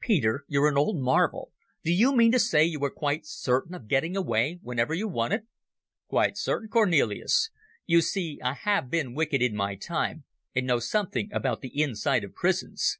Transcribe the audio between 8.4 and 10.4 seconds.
I have been wicked in my time